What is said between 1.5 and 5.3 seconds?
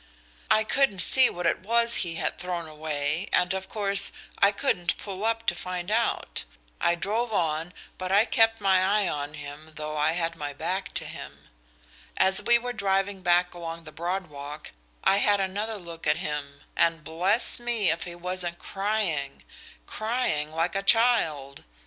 was he had thrown away, and, of course, I couldn't pull